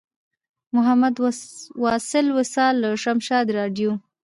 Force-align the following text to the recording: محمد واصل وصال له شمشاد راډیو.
محمد 0.75 1.15
واصل 1.83 2.25
وصال 2.37 2.73
له 2.83 2.89
شمشاد 3.03 3.45
راډیو. 3.57 3.89